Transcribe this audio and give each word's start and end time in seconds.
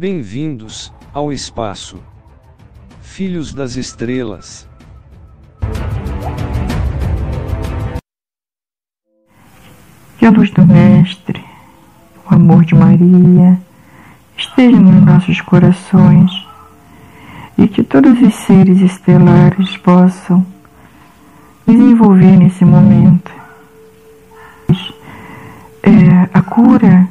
Bem-vindos 0.00 0.90
ao 1.12 1.30
espaço. 1.30 1.98
Filhos 3.02 3.52
das 3.52 3.76
estrelas. 3.76 4.66
Que 10.18 10.24
a 10.24 10.30
luz 10.30 10.50
do 10.52 10.66
Mestre, 10.66 11.44
o 12.30 12.34
amor 12.34 12.64
de 12.64 12.74
Maria, 12.74 13.60
esteja 14.38 14.78
nos 14.78 15.04
nossos 15.04 15.38
corações 15.42 16.30
e 17.58 17.68
que 17.68 17.84
todos 17.84 18.22
os 18.22 18.34
seres 18.36 18.80
estelares 18.80 19.76
possam 19.76 20.46
desenvolver 21.66 22.38
nesse 22.38 22.64
momento. 22.64 23.30
É, 25.82 26.30
a 26.32 26.40
cura 26.40 27.06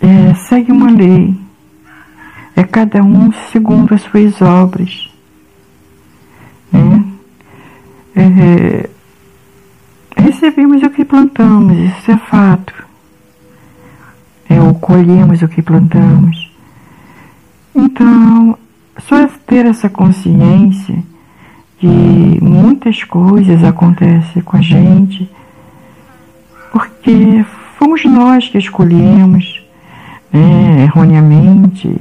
é, 0.00 0.34
segue 0.34 0.72
uma 0.72 0.90
lei, 0.90 1.34
é 2.54 2.62
cada 2.64 3.02
um 3.02 3.32
segundo 3.50 3.94
as 3.94 4.02
suas 4.02 4.40
obras. 4.40 5.08
Né? 6.72 7.04
É, 8.16 8.90
recebemos 10.16 10.82
o 10.82 10.90
que 10.90 11.04
plantamos, 11.04 11.78
isso 11.78 12.10
é 12.10 12.16
fato. 12.16 12.74
É, 14.48 14.60
ou 14.60 14.74
colhemos 14.74 15.42
o 15.42 15.48
que 15.48 15.60
plantamos. 15.60 16.50
Então, 17.74 18.58
só 18.98 19.28
ter 19.46 19.66
essa 19.66 19.88
consciência 19.88 21.02
que 21.78 22.38
muitas 22.42 23.04
coisas 23.04 23.62
acontecem 23.62 24.42
com 24.42 24.56
a 24.56 24.60
gente, 24.60 25.30
porque 26.72 27.44
fomos 27.78 28.04
nós 28.04 28.48
que 28.48 28.58
escolhemos 28.58 29.62
né, 30.32 30.82
erroneamente, 30.82 31.94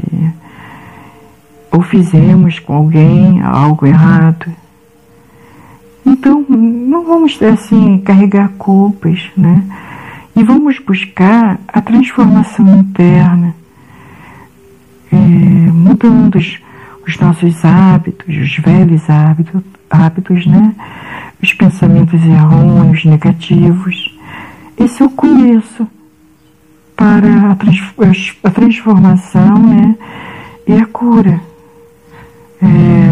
ou 1.71 1.81
fizemos 1.81 2.59
com 2.59 2.73
alguém 2.73 3.41
algo 3.41 3.85
errado. 3.85 4.45
Então, 6.05 6.45
não 6.49 7.05
vamos 7.05 7.41
assim 7.41 7.99
carregar 7.99 8.49
culpas, 8.57 9.21
né? 9.35 9.63
E 10.35 10.43
vamos 10.43 10.79
buscar 10.79 11.59
a 11.67 11.81
transformação 11.81 12.79
interna, 12.79 13.53
é, 15.11 15.15
mudando 15.17 16.35
os, 16.35 16.59
os, 17.05 17.19
nossos 17.19 17.65
hábitos, 17.65 18.35
os 18.35 18.57
velhos 18.57 19.09
hábitos, 19.09 19.61
hábitos, 19.89 20.45
né? 20.45 20.75
Os 21.41 21.53
pensamentos 21.53 22.23
errôneos, 22.23 23.03
negativos. 23.03 24.15
Esse 24.77 25.01
é 25.01 25.05
o 25.05 25.09
começo 25.09 25.87
para 26.97 27.51
a, 27.51 27.55
trans, 27.55 28.35
a 28.43 28.49
transformação, 28.49 29.59
né? 29.59 29.95
E 30.67 30.73
a 30.73 30.85
cura. 30.87 31.39
É, 32.61 33.07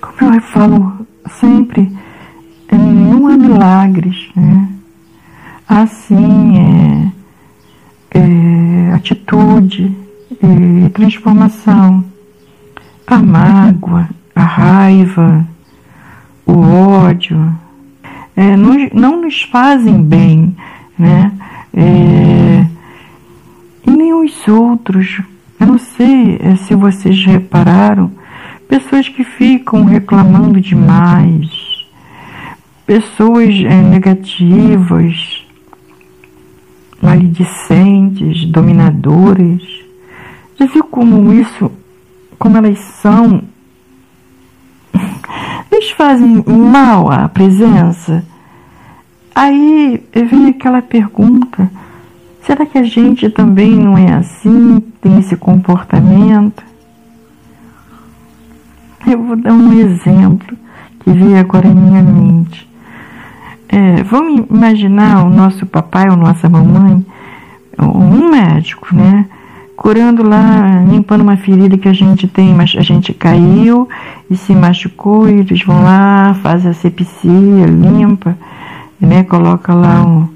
como 0.00 0.34
eu 0.34 0.40
falo 0.40 1.06
sempre, 1.40 1.92
não 2.72 3.26
há 3.26 3.36
milagres, 3.36 4.30
né? 4.34 4.68
Assim 5.68 7.12
é, 8.14 8.18
é 8.18 8.94
atitude, 8.94 9.94
é, 10.40 10.88
transformação. 10.90 12.04
A 13.06 13.18
mágoa, 13.18 14.08
a 14.34 14.42
raiva, 14.42 15.46
o 16.46 16.60
ódio, 16.60 17.54
é, 18.36 18.56
não, 18.56 18.74
não 18.92 19.22
nos 19.22 19.42
fazem 19.42 20.00
bem, 20.02 20.54
né? 20.98 21.32
É, 21.74 22.66
e 23.86 23.90
nem 23.90 24.12
os 24.14 24.46
outros. 24.48 25.20
Eu 25.60 25.66
não 25.66 25.78
sei 25.78 26.38
é, 26.40 26.56
se 26.56 26.74
vocês 26.74 27.24
repararam, 27.24 28.10
pessoas 28.68 29.08
que 29.08 29.24
ficam 29.24 29.84
reclamando 29.84 30.60
demais, 30.60 31.86
pessoas 32.86 33.54
é, 33.54 33.82
negativas, 33.82 35.44
maledicentes, 37.02 38.44
dominadoras. 38.46 39.62
Já 40.58 40.66
viu 40.66 40.84
como 40.84 41.32
isso, 41.32 41.70
como 42.38 42.56
elas 42.56 42.78
são? 42.78 43.42
Eles 45.70 45.90
fazem 45.90 46.42
mal 46.46 47.10
à 47.10 47.28
presença. 47.28 48.24
Aí 49.38 50.02
vem 50.12 50.48
aquela 50.48 50.82
pergunta: 50.82 51.70
será 52.44 52.66
que 52.66 52.76
a 52.76 52.82
gente 52.82 53.30
também 53.30 53.70
não 53.70 53.96
é 53.96 54.12
assim, 54.14 54.80
tem 55.00 55.16
esse 55.20 55.36
comportamento? 55.36 56.60
Eu 59.06 59.22
vou 59.22 59.36
dar 59.36 59.52
um 59.52 59.72
exemplo 59.74 60.58
que 60.98 61.12
veio 61.12 61.38
agora 61.38 61.68
em 61.68 61.74
minha 61.74 62.02
mente. 62.02 62.68
É, 63.68 64.02
vamos 64.02 64.44
imaginar 64.50 65.24
o 65.24 65.30
nosso 65.30 65.64
papai 65.66 66.10
ou 66.10 66.16
nossa 66.16 66.48
mamãe, 66.48 67.06
um 67.78 68.30
médico, 68.30 68.92
né? 68.92 69.24
Curando 69.76 70.28
lá, 70.28 70.82
limpando 70.90 71.20
uma 71.20 71.36
ferida 71.36 71.78
que 71.78 71.88
a 71.88 71.92
gente 71.92 72.26
tem, 72.26 72.52
mas 72.52 72.74
a 72.76 72.82
gente 72.82 73.14
caiu 73.14 73.88
e 74.28 74.36
se 74.36 74.52
machucou, 74.52 75.28
e 75.28 75.34
eles 75.34 75.62
vão 75.62 75.84
lá, 75.84 76.34
faz 76.42 76.66
a 76.66 76.74
sepsia, 76.74 77.66
limpa, 77.66 78.36
né? 79.00 79.24
Coloca 79.24 79.74
lá 79.74 80.02
um 80.02 80.28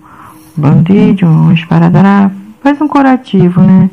band-aid, 0.57 1.25
um 1.25 1.53
esparadrapo, 1.53 2.35
faz 2.63 2.81
um 2.81 2.89
curativo, 2.89 3.61
né? 3.61 3.91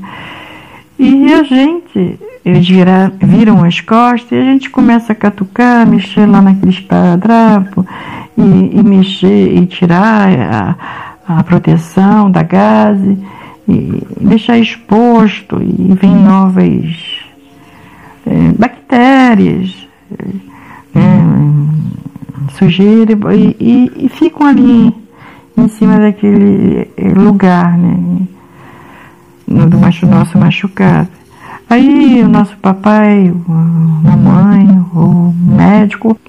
E 0.98 1.34
a 1.34 1.44
gente, 1.44 2.20
eles 2.44 2.68
vira, 2.68 3.12
viram 3.22 3.64
as 3.64 3.80
costas 3.80 4.32
e 4.32 4.42
a 4.42 4.44
gente 4.44 4.70
começa 4.70 5.14
a 5.14 5.16
catucar, 5.16 5.88
mexer 5.88 6.26
lá 6.26 6.42
naquele 6.42 6.72
esparadrapo 6.72 7.86
e, 8.38 8.80
e 8.80 8.84
mexer 8.84 9.56
e 9.56 9.66
tirar 9.66 10.28
a, 10.30 11.38
a 11.40 11.44
proteção 11.44 12.30
da 12.30 12.44
gase 12.44 13.18
e 13.68 14.04
deixar 14.20 14.58
exposto 14.58 15.62
e 15.62 15.94
vem 15.94 16.16
novas 16.16 17.20
é, 18.26 18.52
bactérias, 18.58 19.79
sujeira 22.60 23.14
e, 23.14 23.56
e, 23.60 24.06
e, 24.06 24.10
ficam 24.10 24.46
ali 24.46 24.94
em 25.58 25.68
cima 25.70 25.98
daquele 25.98 26.88
lugar, 27.16 27.78
né? 27.78 28.28
Do 29.48 29.80
macho, 29.80 30.06
nosso 30.06 30.38
machucado. 30.38 31.10
Aí 31.70 32.22
o 32.22 32.30
nosso 32.30 32.56
papai, 32.58 33.34
a 33.48 34.18
mamãe, 34.18 34.68
o 34.94 35.34
médico, 35.34 36.20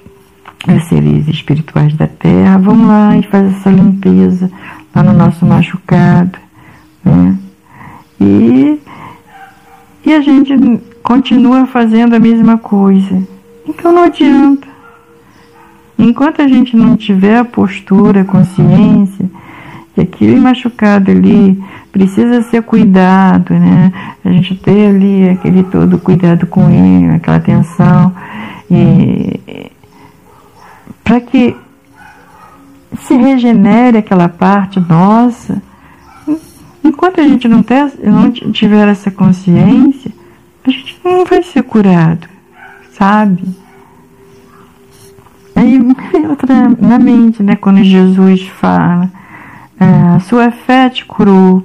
os 0.67 0.83
seres 0.85 1.27
espirituais 1.27 1.93
da 1.95 2.07
terra, 2.07 2.57
vão 2.57 2.87
lá 2.87 3.15
e 3.17 3.23
fazem 3.23 3.55
essa 3.55 3.69
limpeza 3.69 4.51
lá 4.95 5.03
no 5.03 5.13
nosso 5.13 5.45
machucado. 5.45 6.39
Né? 7.03 7.37
E, 8.19 8.79
e 10.05 10.13
a 10.13 10.21
gente 10.21 10.55
continua 11.03 11.67
fazendo 11.67 12.15
a 12.15 12.19
mesma 12.19 12.57
coisa. 12.57 13.21
Então 13.67 13.91
não 13.91 14.03
adianta. 14.03 14.70
Enquanto 16.01 16.41
a 16.41 16.47
gente 16.47 16.75
não 16.75 16.97
tiver 16.97 17.37
a 17.37 17.45
postura, 17.45 18.21
a 18.21 18.25
consciência, 18.25 19.29
que 19.93 20.01
aquele 20.01 20.35
machucado 20.39 21.11
ali 21.11 21.61
precisa 21.91 22.41
ser 22.41 22.63
cuidado, 22.63 23.53
né? 23.53 23.93
A 24.25 24.29
gente 24.29 24.55
ter 24.55 24.87
ali 24.87 25.29
aquele 25.29 25.61
todo 25.63 25.99
cuidado 25.99 26.47
com 26.47 26.69
ele, 26.71 27.13
aquela 27.13 27.37
atenção, 27.37 28.15
e 28.69 29.71
para 31.03 31.21
que 31.21 31.55
se 33.01 33.15
regenere 33.15 33.99
aquela 33.99 34.27
parte 34.27 34.79
nossa. 34.79 35.61
Enquanto 36.83 37.21
a 37.21 37.27
gente 37.27 37.47
não, 37.47 37.61
ter, 37.61 37.91
não 38.03 38.31
tiver 38.31 38.87
essa 38.87 39.11
consciência, 39.11 40.11
a 40.65 40.71
gente 40.71 40.99
não 41.05 41.25
vai 41.25 41.43
ser 41.43 41.61
curado, 41.61 42.27
sabe? 42.91 43.60
Aí 45.55 45.79
outra 46.29 46.69
na 46.79 46.97
mente, 46.97 47.43
né? 47.43 47.55
Quando 47.55 47.83
Jesus 47.83 48.47
fala, 48.47 49.09
a 49.79 50.19
sua 50.19 50.51
fé 50.51 50.89
te 50.89 51.05
curou, 51.05 51.63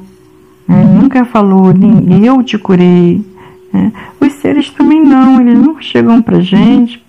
né? 0.66 0.84
Nunca 0.84 1.24
falou, 1.24 1.72
eu 2.22 2.42
te 2.42 2.58
curei. 2.58 3.24
Né? 3.72 3.92
Os 4.20 4.32
seres 4.34 4.70
também 4.70 5.02
não, 5.02 5.40
eles 5.40 5.58
nunca 5.58 5.82
chegam 5.82 6.20
pra 6.22 6.40
gente 6.40 7.02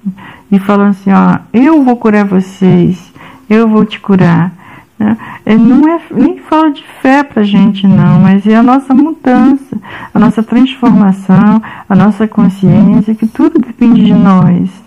e 0.51 0.59
falam 0.59 0.87
assim, 0.87 1.11
ó, 1.11 1.39
eu 1.53 1.83
vou 1.83 1.95
curar 1.95 2.25
vocês, 2.25 3.11
eu 3.49 3.67
vou 3.67 3.85
te 3.85 3.99
curar. 3.99 4.53
Né? 4.99 5.17
É, 5.45 5.55
não 5.55 5.87
é, 5.87 6.01
nem 6.11 6.39
fala 6.39 6.71
de 6.71 6.83
fé 7.01 7.23
pra 7.23 7.43
gente 7.43 7.87
não, 7.87 8.19
mas 8.19 8.45
é 8.45 8.55
a 8.55 8.63
nossa 8.63 8.93
mudança, 8.93 9.77
a 10.13 10.19
nossa 10.19 10.43
transformação, 10.43 11.61
a 11.87 11.95
nossa 11.95 12.27
consciência, 12.27 13.15
que 13.15 13.27
tudo 13.27 13.59
depende 13.59 14.03
de 14.03 14.13
nós. 14.13 14.86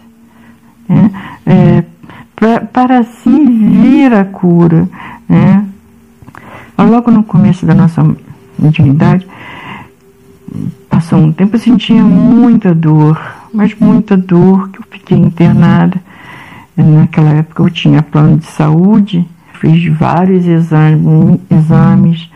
Né? 0.91 1.11
É, 1.47 1.85
pra, 2.35 2.61
para 2.61 2.99
assim 2.99 3.47
vir 3.47 4.13
a 4.13 4.25
cura. 4.25 4.89
Né? 5.29 5.65
Logo 6.77 7.11
no 7.11 7.23
começo 7.23 7.65
da 7.65 7.75
nossa 7.75 8.05
mediunidade, 8.59 9.27
passou 10.89 11.19
um 11.19 11.33
tempo, 11.33 11.57
eu 11.57 11.61
sentia 11.61 12.03
muita 12.03 12.75
dor, 12.75 13.21
mas 13.55 13.75
muita 13.79 14.17
dor, 14.17 14.71
que 14.71 14.81
eu 14.81 14.85
fiquei 14.91 15.17
internada. 15.17 16.01
Naquela 16.77 17.31
época 17.31 17.63
eu 17.63 17.71
tinha 17.71 18.03
plano 18.03 18.39
de 18.39 18.47
saúde, 18.47 19.27
fiz 19.61 19.87
vários 19.97 20.47
exames, 20.47 21.39
exames 21.51 22.31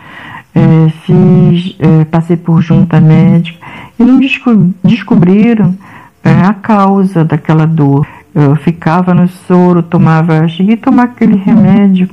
é, 0.55 0.89
fiz, 1.05 1.77
é, 1.81 2.05
passei 2.05 2.37
por 2.37 2.63
junta 2.63 3.01
médica 3.01 3.59
e 3.99 4.05
não 4.05 4.21
desco 4.21 4.73
descobriram 4.85 5.77
é, 6.23 6.31
a 6.31 6.55
causa 6.55 7.25
daquela 7.25 7.67
dor. 7.67 8.07
Eu 8.35 8.57
ficava 8.57 9.15
no 9.15 9.29
soro, 9.29 9.83
tomava, 9.83 10.49
cheguei 10.49 10.75
a 10.75 10.79
tomar 10.79 11.05
aquele 11.05 11.37
remédio, 11.37 12.09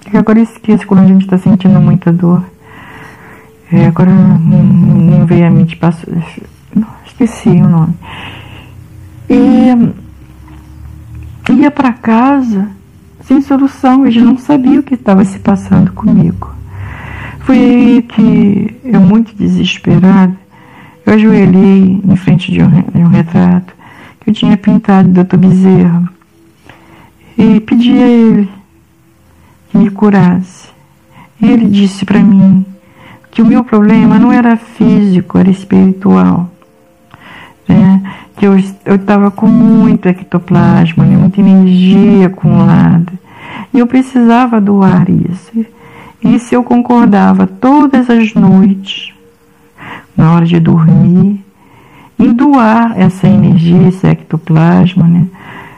que 0.00 0.16
agora 0.16 0.40
esqueço 0.40 0.84
quando 0.86 1.00
a 1.00 1.06
gente 1.06 1.22
está 1.22 1.38
sentindo 1.38 1.80
muita 1.80 2.12
dor. 2.12 2.44
É, 3.70 3.86
agora 3.86 4.10
não, 4.10 4.36
não 4.36 5.26
veio 5.26 5.46
a 5.46 5.50
mente, 5.50 5.76
passou, 5.76 6.12
esqueci 7.06 7.50
o 7.50 7.68
nome. 7.68 7.94
E 9.30 9.94
ia 11.52 11.70
para 11.70 11.92
casa 11.92 12.68
sem 13.20 13.40
solução, 13.42 14.06
eles 14.06 14.22
não 14.22 14.38
sabiam 14.38 14.80
o 14.80 14.82
que 14.82 14.94
estava 14.94 15.24
se 15.24 15.38
passando 15.38 15.92
comigo. 15.92 16.52
Foi 17.40 17.58
aí 17.58 18.02
que 18.02 18.76
eu, 18.84 19.00
muito 19.00 19.36
desesperada, 19.36 20.34
eu 21.06 21.14
ajoelhei 21.14 22.00
em 22.04 22.16
frente 22.16 22.50
de 22.50 22.62
um, 22.62 22.68
de 22.68 22.98
um 22.98 23.08
retrato 23.08 23.77
que 24.20 24.30
eu 24.30 24.34
tinha 24.34 24.56
pintado 24.56 25.08
do 25.08 25.24
Dr. 25.24 25.36
Bezerra 25.36 26.18
e 27.36 27.60
pedi 27.60 27.92
a 27.92 28.08
ele 28.08 28.48
que 29.70 29.78
me 29.78 29.90
curasse. 29.90 30.68
Ele 31.40 31.66
disse 31.66 32.04
para 32.04 32.20
mim 32.20 32.66
que 33.30 33.40
o 33.40 33.46
meu 33.46 33.62
problema 33.62 34.18
não 34.18 34.32
era 34.32 34.56
físico, 34.56 35.38
era 35.38 35.48
espiritual. 35.48 36.50
Né? 37.68 38.02
Que 38.36 38.46
eu 38.46 38.56
estava 38.56 39.30
com 39.30 39.46
muito 39.46 40.08
ectoplasma, 40.08 41.04
né? 41.04 41.16
muita 41.16 41.40
energia 41.40 42.26
acumulada. 42.26 43.12
E 43.72 43.78
eu 43.78 43.86
precisava 43.86 44.60
doar 44.60 45.08
isso. 45.08 45.64
E 46.20 46.38
se 46.40 46.54
eu 46.56 46.64
concordava 46.64 47.46
todas 47.46 48.10
as 48.10 48.34
noites, 48.34 49.12
na 50.16 50.32
hora 50.32 50.44
de 50.44 50.58
dormir, 50.58 51.44
em 52.18 52.32
doar 52.32 52.98
essa 52.98 53.26
energia, 53.26 53.88
esse 53.88 54.06
ectoplasma, 54.06 55.06
né? 55.06 55.26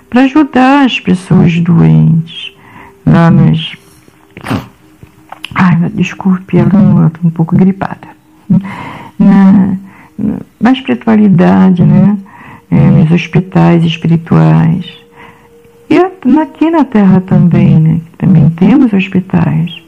Para 0.08 0.22
ajudar 0.22 0.84
as 0.84 0.98
pessoas 0.98 1.58
doentes 1.60 2.52
lá 3.06 3.30
nas 3.30 3.78
Ai, 5.54 5.90
desculpe, 5.94 6.56
eu 6.56 6.66
estou 6.66 7.10
um 7.24 7.30
pouco 7.30 7.56
gripada. 7.56 8.08
Na, 9.18 9.76
na 10.60 10.72
espiritualidade, 10.72 11.82
né? 11.82 12.16
É, 12.70 12.76
nos 12.76 13.10
hospitais 13.10 13.84
espirituais. 13.84 14.86
E 15.88 15.98
aqui 15.98 16.70
na 16.70 16.84
Terra 16.84 17.20
também, 17.20 17.80
né? 17.80 18.00
Também 18.16 18.48
temos 18.50 18.92
hospitais. 18.92 19.82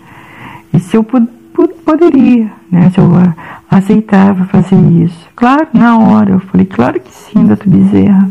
E 0.75 0.81
se 0.81 0.96
eu 0.96 1.04
poderia, 1.04 2.50
né? 2.70 2.90
Se 2.90 2.99
eu 2.99 3.08
aceitava 3.72 4.44
fazer 4.44 4.76
isso. 5.02 5.28
Claro, 5.34 5.69
na 5.72 5.98
hora, 5.98 6.32
eu 6.32 6.40
falei, 6.40 6.66
claro 6.66 7.00
que 7.00 7.10
sim, 7.10 7.46
doutor 7.46 7.69
Bezerra. 7.69 8.30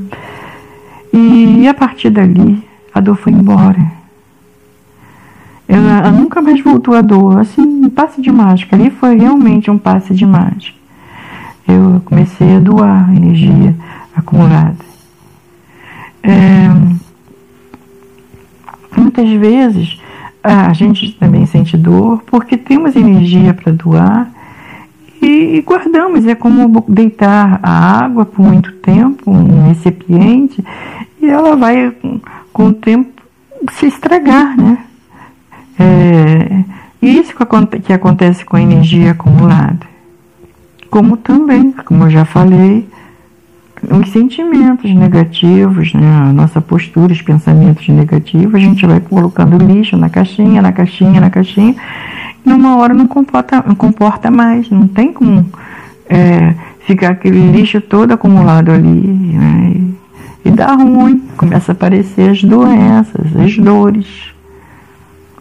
E, 1.12 1.62
e 1.62 1.68
a 1.68 1.74
partir 1.74 2.12
dali, 2.12 2.64
a 2.94 3.00
dor 3.00 3.16
foi 3.16 3.34
embora. 3.34 3.92
Ela, 5.68 5.98
ela 5.98 6.12
nunca 6.12 6.42
mais 6.42 6.62
voltou 6.62 6.94
a 6.94 7.02
dor, 7.02 7.40
assim, 7.40 7.62
um 7.62 7.90
passe 7.90 8.22
de 8.22 8.32
mágica. 8.32 8.76
Ali 8.76 8.92
foi 8.92 9.18
realmente 9.18 9.72
um 9.72 9.78
passe 9.78 10.14
de 10.14 10.26
mágica. 10.26 10.78
Eu 11.68 12.02
comecei 12.06 12.58
a 12.58 12.60
doar 12.60 13.16
energia 13.16 13.76
acumulada. 14.16 14.92
É, 16.22 16.70
muitas 18.96 19.30
vezes 19.32 20.00
a 20.44 20.72
gente 20.74 21.14
também 21.14 21.46
sente 21.48 21.76
dor 21.76 22.22
porque 22.28 22.58
temos 22.58 22.96
energia 22.96 23.54
para 23.54 23.72
doar 23.72 24.30
e 25.22 25.62
guardamos. 25.62 26.26
É 26.26 26.36
como 26.36 26.84
deitar 26.88 27.60
a 27.62 28.04
água 28.04 28.26
por 28.26 28.46
muito 28.46 28.72
tempo, 28.74 29.30
um 29.30 29.68
recipiente, 29.68 30.64
e 31.22 31.28
ela 31.28 31.56
vai 31.56 31.94
com 32.52 32.68
o 32.68 32.74
tempo 32.74 33.22
se 33.72 33.86
estragar, 33.86 34.58
né? 34.58 34.80
É, 35.80 36.64
isso 37.02 37.36
que 37.36 37.94
acontece 37.94 38.46
com 38.46 38.58
a 38.58 38.62
energia 38.62 39.12
acumulada. 39.12 39.90
Como 40.90 41.18
também, 41.18 41.72
como 41.72 42.04
eu 42.04 42.10
já 42.10 42.26
falei, 42.26 42.88
os 43.90 44.12
sentimentos 44.12 44.94
negativos, 44.94 45.94
né? 45.94 46.30
a 46.30 46.34
nossa 46.34 46.62
postura, 46.62 47.14
os 47.14 47.22
pensamentos 47.22 47.88
negativos, 47.88 48.56
a 48.56 48.60
gente 48.60 48.86
vai 48.86 49.00
colocando 49.00 49.58
lixo 49.58 49.98
na 49.98 50.10
caixinha, 50.10 50.62
na 50.62 50.72
caixinha, 50.72 51.20
na 51.20 51.30
caixinha, 51.30 51.74
e 51.74 52.11
numa 52.46 52.78
hora 52.78 52.94
não 52.94 53.08
comporta, 53.08 53.64
não 53.66 53.76
comporta 53.76 54.32
mais, 54.32 54.70
não 54.70 54.88
tem 54.88 55.14
como 55.14 55.46
é, 56.10 56.54
ficar 56.86 57.12
aquele 57.12 57.52
lixo 57.52 57.80
todo 57.80 58.12
acumulado 58.12 58.72
ali. 58.72 58.90
Né? 58.90 59.74
E, 59.76 60.50
e 60.50 60.52
dá 60.52 60.74
ruim, 60.74 61.24
começa 61.38 61.72
a 61.72 61.74
aparecer 61.74 62.32
as 62.32 62.44
doenças, 62.44 63.36
as 63.36 63.58
dores. 63.58 64.32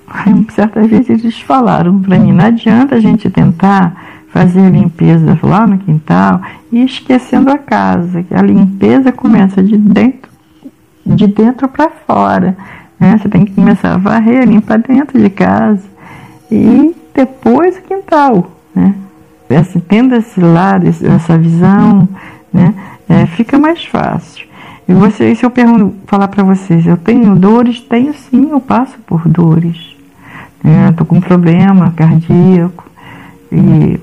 Aí, 0.06 0.46
certas 0.50 0.88
vezes 0.88 1.08
eles 1.08 1.40
falaram 1.40 2.00
para 2.00 2.18
mim, 2.18 2.32
não 2.32 2.44
adianta 2.44 2.96
a 2.96 3.00
gente 3.00 3.30
tentar 3.30 3.94
fazer 4.28 4.60
a 4.60 4.70
limpeza 4.70 5.38
lá 5.42 5.66
no 5.66 5.78
quintal 5.78 6.40
e 6.70 6.84
esquecendo 6.84 7.50
a 7.50 7.58
casa, 7.58 8.22
que 8.22 8.34
a 8.34 8.42
limpeza 8.42 9.10
começa 9.10 9.62
de 9.62 9.76
dentro, 9.76 10.30
de 11.04 11.26
dentro 11.26 11.68
para 11.68 11.90
fora. 12.06 12.56
Né? 12.98 13.16
Você 13.18 13.28
tem 13.28 13.44
que 13.44 13.52
começar 13.52 13.94
a 13.94 13.96
varrer, 13.96 14.46
limpar 14.46 14.78
dentro 14.78 15.20
de 15.20 15.30
casa 15.30 15.89
e 16.50 16.94
depois 17.14 17.76
o 17.78 17.82
quintal. 17.82 18.50
Né? 18.74 18.94
Esse, 19.48 19.80
tendo 19.80 20.14
esse 20.14 20.40
lado, 20.40 20.86
essa 20.86 21.36
visão, 21.36 22.08
né? 22.52 22.74
É, 23.08 23.26
fica 23.26 23.58
mais 23.58 23.84
fácil. 23.84 24.46
E 24.88 24.94
você, 24.94 25.34
se 25.34 25.44
eu 25.44 25.50
pergunto, 25.50 25.94
falar 26.06 26.28
para 26.28 26.44
vocês, 26.44 26.86
eu 26.86 26.96
tenho 26.96 27.34
dores? 27.34 27.80
Tenho 27.80 28.14
sim, 28.14 28.50
eu 28.50 28.60
passo 28.60 28.96
por 29.06 29.26
dores 29.28 30.00
estou 30.90 31.04
é, 31.04 31.08
com 31.08 31.16
um 31.16 31.20
problema 31.20 31.92
cardíaco 31.96 32.84
e, 33.50 33.98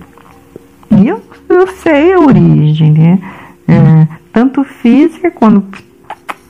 e 0.91 1.07
eu, 1.07 1.21
eu, 1.49 1.67
sei 1.67 2.13
a 2.13 2.19
origem, 2.19 2.91
né? 2.91 3.19
É, 3.67 4.07
tanto 4.33 4.63
física 4.63 5.29
quanto, 5.29 5.83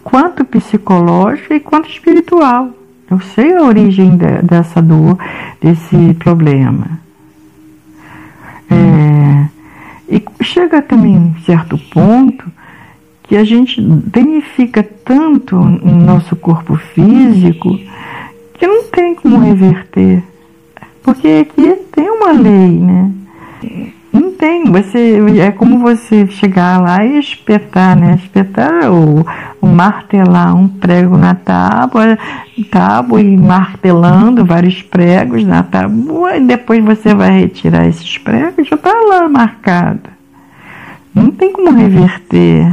quanto 0.03 0.45
psicológica 0.45 1.55
e 1.55 1.59
quanto 1.59 1.89
espiritual. 1.89 2.69
Eu 3.09 3.19
sei 3.19 3.55
a 3.55 3.63
origem 3.63 4.17
de, 4.17 4.41
dessa 4.43 4.81
dor, 4.81 5.17
desse 5.61 6.13
problema. 6.15 6.99
É, 8.69 9.47
e 10.09 10.43
chega 10.43 10.81
também 10.81 11.15
um 11.15 11.35
certo 11.45 11.77
ponto 11.91 12.45
que 13.23 13.35
a 13.35 13.43
gente 13.43 13.81
danifica 13.81 14.83
tanto 14.83 15.55
o 15.55 15.91
nosso 15.91 16.35
corpo 16.35 16.75
físico 16.75 17.77
que 18.53 18.65
não 18.67 18.83
tem 18.85 19.15
como 19.15 19.39
reverter. 19.39 20.23
Porque 21.03 21.27
aqui 21.27 21.75
tem 21.93 22.09
uma 22.09 22.31
lei, 22.31 22.79
né? 22.79 23.11
Tem. 24.37 24.65
Você, 24.65 25.19
é 25.39 25.51
como 25.51 25.79
você 25.79 26.27
chegar 26.27 26.79
lá 26.79 27.03
e 27.03 27.17
espetar, 27.19 27.97
né? 27.97 28.19
Espetar 28.21 28.91
ou, 28.91 29.25
ou 29.61 29.69
martelar 29.69 30.55
um 30.55 30.67
prego 30.67 31.17
na 31.17 31.33
tábua, 31.33 32.17
tábua 32.69 33.21
e 33.21 33.35
martelando 33.35 34.45
vários 34.45 34.81
pregos 34.81 35.43
na 35.43 35.63
tábua, 35.63 36.37
e 36.37 36.41
depois 36.41 36.83
você 36.83 37.15
vai 37.15 37.41
retirar 37.41 37.87
esses 37.87 38.17
pregos, 38.19 38.67
já 38.67 38.75
está 38.75 38.93
lá 38.93 39.27
marcado. 39.27 40.09
Não 41.15 41.31
tem 41.31 41.51
como 41.51 41.71
reverter. 41.71 42.71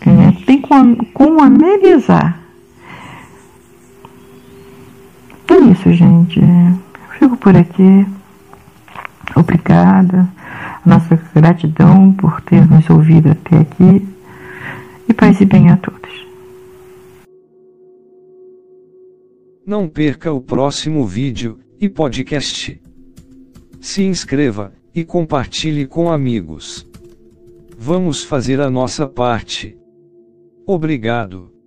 É, 0.00 0.44
tem 0.46 0.60
como, 0.60 1.04
como 1.06 1.42
amenizar. 1.42 2.38
É 5.48 5.56
isso, 5.72 5.92
gente. 5.92 6.40
Fico 7.18 7.36
por 7.36 7.56
aqui. 7.56 8.06
Obrigada. 9.34 10.28
Nossa 10.86 11.20
gratidão 11.34 12.12
por 12.14 12.40
ter 12.42 12.68
nos 12.68 12.88
ouvido 12.90 13.30
até 13.30 13.58
aqui. 13.58 14.06
E 15.08 15.14
paz 15.14 15.40
e 15.40 15.44
bem 15.44 15.70
a 15.70 15.76
todos. 15.76 16.26
Não 19.66 19.88
perca 19.88 20.32
o 20.32 20.40
próximo 20.40 21.06
vídeo 21.06 21.58
e 21.80 21.88
podcast. 21.88 22.80
Se 23.80 24.02
inscreva 24.02 24.72
e 24.94 25.04
compartilhe 25.04 25.86
com 25.86 26.10
amigos. 26.10 26.88
Vamos 27.78 28.24
fazer 28.24 28.60
a 28.60 28.70
nossa 28.70 29.06
parte. 29.06 29.76
Obrigado. 30.66 31.57